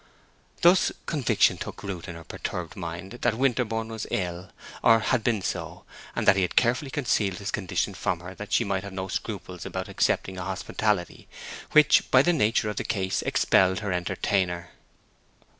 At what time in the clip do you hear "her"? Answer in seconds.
2.15-2.23, 8.21-8.33, 13.81-13.91